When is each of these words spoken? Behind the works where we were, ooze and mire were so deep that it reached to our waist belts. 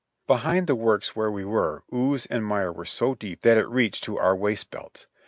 Behind 0.25 0.65
the 0.65 0.73
works 0.73 1.15
where 1.15 1.29
we 1.29 1.45
were, 1.45 1.83
ooze 1.93 2.25
and 2.25 2.43
mire 2.43 2.71
were 2.71 2.85
so 2.87 3.13
deep 3.13 3.41
that 3.41 3.59
it 3.59 3.67
reached 3.69 4.03
to 4.05 4.17
our 4.17 4.35
waist 4.35 4.71
belts. 4.71 5.05